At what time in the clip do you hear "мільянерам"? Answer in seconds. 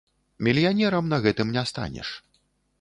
0.47-1.05